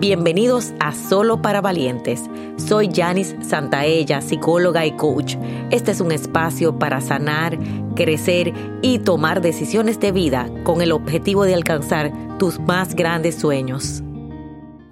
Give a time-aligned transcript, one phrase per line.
[0.00, 2.22] Bienvenidos a Solo para Valientes.
[2.56, 5.34] Soy Janis Santaella, psicóloga y coach.
[5.72, 7.58] Este es un espacio para sanar,
[7.96, 14.04] crecer y tomar decisiones de vida con el objetivo de alcanzar tus más grandes sueños.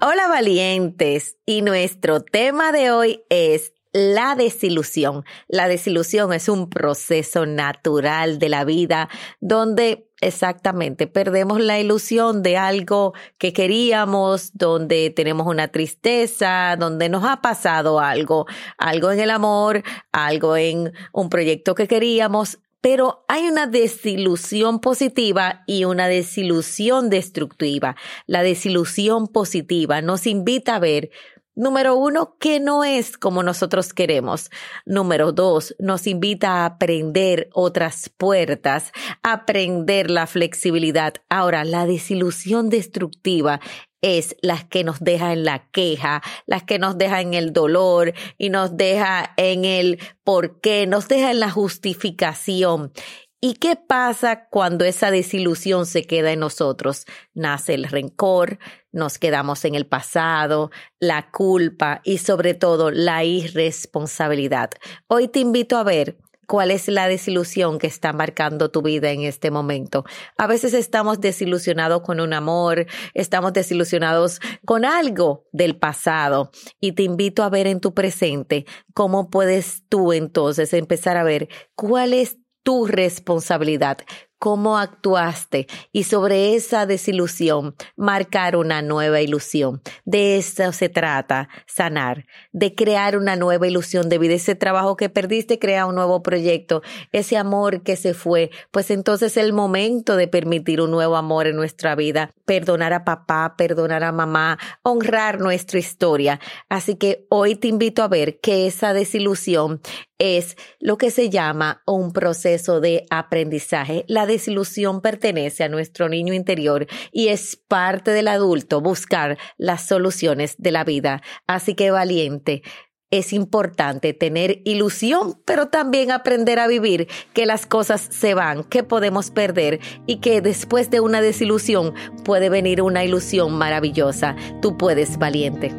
[0.01, 5.25] Hola valientes y nuestro tema de hoy es la desilusión.
[5.49, 9.09] La desilusión es un proceso natural de la vida
[9.41, 17.25] donde exactamente perdemos la ilusión de algo que queríamos, donde tenemos una tristeza, donde nos
[17.25, 18.45] ha pasado algo,
[18.77, 25.65] algo en el amor, algo en un proyecto que queríamos, pero hay una desilusión positiva
[25.67, 27.97] y una desilusión destructiva.
[28.27, 31.11] La desilusión positiva nos invita a ver
[31.59, 34.51] Número uno, que no es como nosotros queremos.
[34.85, 38.93] Número dos, nos invita a aprender otras puertas,
[39.23, 41.15] aprender la flexibilidad.
[41.31, 43.61] Ahora, la desilusión destructiva
[44.03, 48.13] es las que nos deja en la queja, las que nos deja en el dolor
[48.37, 52.93] y nos deja en el por qué, nos deja en la justificación.
[53.41, 57.05] ¿Y qué pasa cuando esa desilusión se queda en nosotros?
[57.35, 58.59] Nace el rencor,
[58.93, 60.71] nos quedamos en el pasado,
[61.01, 64.71] la culpa y sobre todo la irresponsabilidad.
[65.07, 69.23] Hoy te invito a ver cuál es la desilusión que está marcando tu vida en
[69.23, 70.05] este momento.
[70.39, 76.51] A veces estamos desilusionados con un amor, estamos desilusionados con algo del pasado
[76.81, 81.49] y te invito a ver en tu presente cómo puedes tú entonces empezar a ver
[81.75, 83.99] cuál es tu responsabilidad,
[84.39, 89.81] cómo actuaste y sobre esa desilusión marcar una nueva ilusión.
[90.05, 94.35] De eso se trata, sanar, de crear una nueva ilusión de vida.
[94.35, 96.83] Ese trabajo que perdiste, crea un nuevo proyecto.
[97.13, 101.47] Ese amor que se fue, pues entonces es el momento de permitir un nuevo amor
[101.47, 102.31] en nuestra vida.
[102.45, 106.41] Perdonar a papá, perdonar a mamá, honrar nuestra historia.
[106.69, 109.81] Así que hoy te invito a ver que esa desilusión
[110.19, 114.05] es lo que se llama un proceso de aprendizaje.
[114.27, 120.73] Desilusión pertenece a nuestro niño interior y es parte del adulto buscar las soluciones de
[120.73, 121.23] la vida.
[121.47, 122.63] Así que valiente,
[123.11, 128.83] es importante tener ilusión, pero también aprender a vivir, que las cosas se van, que
[128.83, 131.95] podemos perder y que después de una desilusión
[132.25, 134.35] puede venir una ilusión maravillosa.
[134.61, 135.73] Tú puedes, valiente.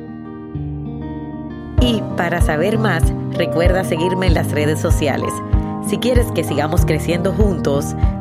[1.82, 3.04] Y para saber más,
[3.34, 5.32] recuerda seguirme en las redes sociales.
[5.88, 7.96] Si quieres que sigamos creciendo juntos,